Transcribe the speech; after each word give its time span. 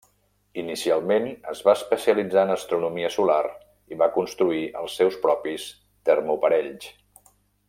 Inicialment 0.59 1.27
es 1.51 1.61
va 1.67 1.75
especialitzar 1.79 2.47
en 2.49 2.53
astronomia 2.55 3.13
solar 3.17 3.39
i 3.95 4.01
va 4.03 4.11
construir 4.19 4.65
els 4.83 4.99
seus 5.03 5.23
propis 5.29 5.71
termoparells. 6.11 6.93